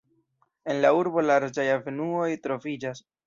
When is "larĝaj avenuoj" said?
1.27-2.31